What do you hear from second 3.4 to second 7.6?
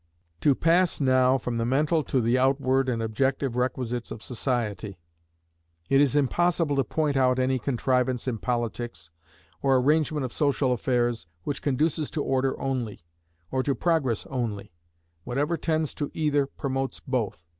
requisites of society: it is impossible to point out any